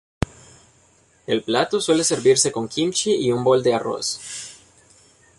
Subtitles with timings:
[1.27, 4.57] El plato suele servirse con "kimchi" y un bol de arroz.